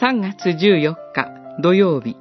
[0.00, 1.28] 3月14日
[1.60, 2.16] 土曜日。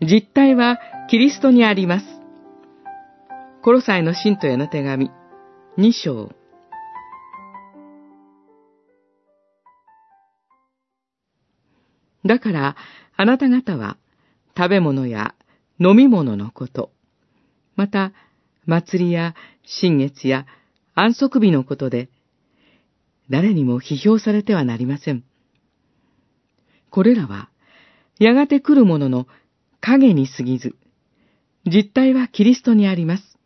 [0.00, 0.78] 実態は
[1.10, 2.06] キリストにあります。
[3.64, 5.10] コロサイの信徒への手紙、
[5.76, 6.30] 2章。
[12.24, 12.76] だから、
[13.16, 13.96] あなた方は、
[14.56, 15.34] 食べ物や
[15.80, 16.92] 飲み物のこと、
[17.74, 18.12] また、
[18.66, 20.46] 祭りや新月や
[20.94, 22.08] 安息日のことで、
[23.30, 25.24] 誰にも批評されてはなりません。
[26.90, 27.48] これらは、
[28.18, 29.26] やがて来るものの
[29.80, 30.74] 影に過ぎず、
[31.66, 33.38] 実体はキリストにあります。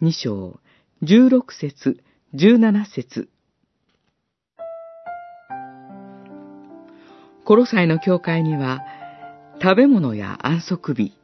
[0.00, 0.60] 二章、
[1.02, 2.02] 十六節、
[2.34, 3.28] 十七節。
[7.44, 8.82] コロサイの教会には、
[9.62, 11.14] 食べ物や安息日、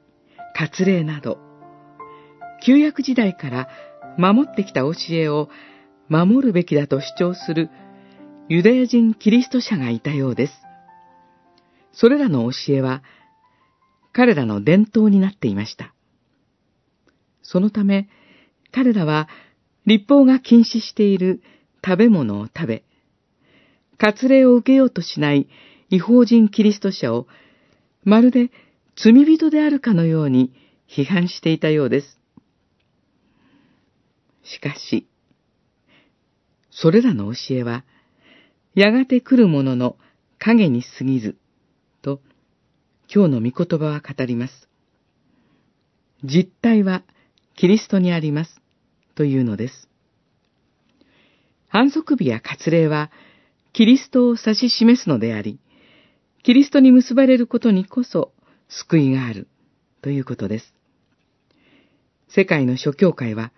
[0.54, 1.38] 割礼など、
[2.64, 3.68] 旧約時代から
[4.16, 5.48] 守ってきた教えを
[6.08, 7.70] 守るべきだと主張する
[8.48, 10.61] ユダヤ人キリスト者がいたようです。
[11.92, 13.02] それらの教えは、
[14.12, 15.94] 彼らの伝統になっていました。
[17.42, 18.08] そのため、
[18.70, 19.28] 彼らは
[19.86, 21.42] 立法が禁止している
[21.84, 22.84] 食べ物を食べ、
[23.98, 25.48] 割礼を受けようとしない
[25.90, 27.26] 違法人キリスト者を、
[28.04, 28.50] まるで
[28.96, 30.52] 罪人であるかのように
[30.88, 32.18] 批判していたようです。
[34.44, 35.06] しかし、
[36.70, 37.84] それらの教えは、
[38.74, 39.96] やがて来るものの
[40.38, 41.36] 影に過ぎず、
[43.14, 44.70] 今日の御言葉は語ります。
[46.24, 47.02] 実体は
[47.56, 48.62] キリストにあります、
[49.14, 49.86] というのです。
[51.68, 53.10] 反則日や割礼は、
[53.74, 55.58] キリストを指し示すのであり、
[56.42, 58.32] キリストに結ばれることにこそ
[58.68, 59.46] 救いがある、
[60.00, 60.74] ということです。
[62.28, 63.52] 世界の諸教会は、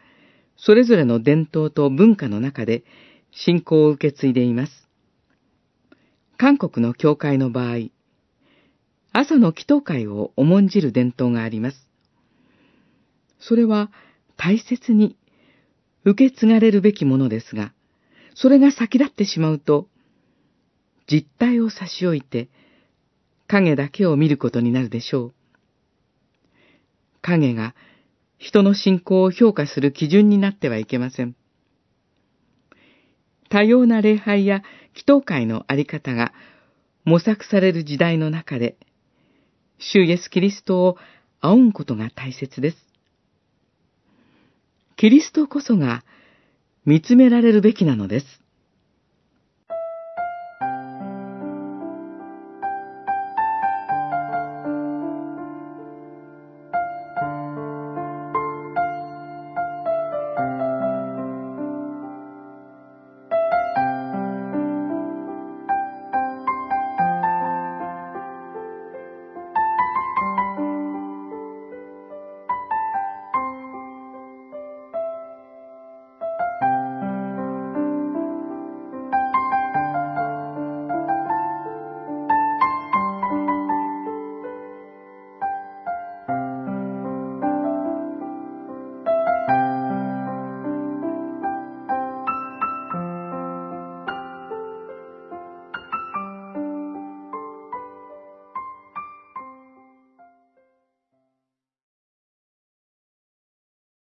[0.56, 2.82] それぞれの伝統と文化の中で
[3.30, 4.88] 信仰を受け継いでいます。
[6.38, 7.93] 韓国の教会の場合、
[9.16, 11.88] 朝の祈祷会を重んじる伝統があります。
[13.38, 13.92] それは
[14.36, 15.16] 大切に
[16.04, 17.72] 受け継がれるべきものですが、
[18.34, 19.86] それが先立ってしまうと、
[21.08, 22.48] 実態を差し置いて、
[23.46, 25.34] 影だけを見ることになるでしょう。
[27.22, 27.76] 影が
[28.38, 31.36] 人の信仰を評価する基準になってはいけません。
[33.48, 36.32] 多様な礼拝や祈祷会のあり方が
[37.04, 38.76] 模索される時代の中で、
[39.92, 40.96] 主イエス・キリストを
[41.40, 42.76] 仰ぐことが大切です。
[44.96, 46.04] キリストこそが
[46.84, 48.43] 見つめられるべきなのです。